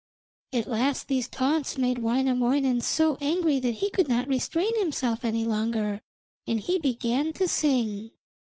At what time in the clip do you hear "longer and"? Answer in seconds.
5.45-6.59